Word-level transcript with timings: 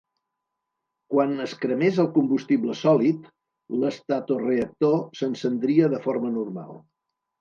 Quan 1.13 1.33
es 1.43 1.51
cremés 1.65 1.99
el 2.03 2.09
combustible 2.15 2.77
sòlid, 2.79 3.29
l'estatoreactor 3.83 4.99
s'encendria 5.21 5.91
de 5.95 6.01
forma 6.07 6.33
normal. 6.41 6.75